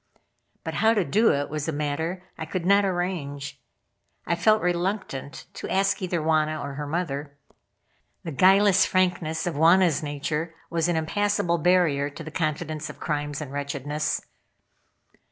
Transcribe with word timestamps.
But 0.63 0.73
how 0.73 0.95
to 0.95 1.05
do 1.05 1.31
it 1.31 1.47
was 1.47 1.67
a 1.67 1.71
matter 1.71 2.23
I 2.35 2.45
could 2.47 2.65
not 2.65 2.83
arrange. 2.85 3.61
I 4.25 4.33
felt 4.33 4.63
reluctant 4.63 5.45
to 5.53 5.69
ask 5.69 6.01
either 6.01 6.19
Wauna 6.23 6.59
or 6.59 6.73
her 6.73 6.87
mother. 6.87 7.37
The 8.23 8.31
guileless 8.31 8.83
frankness 8.83 9.45
of 9.45 9.53
Wauna's 9.53 10.01
nature 10.01 10.55
was 10.71 10.87
an 10.87 10.95
impassable 10.95 11.59
barrier 11.59 12.09
to 12.09 12.23
the 12.23 12.31
confidence 12.31 12.89
of 12.89 12.99
crimes 12.99 13.41
and 13.41 13.51
wretchedness. 13.51 14.23